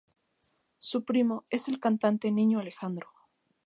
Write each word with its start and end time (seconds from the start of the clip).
Su 0.79 1.05
primo 1.05 1.45
es 1.51 1.67
el 1.67 1.79
cantante 1.79 2.31
Niño 2.31 2.57
Alejandro. 2.57 3.07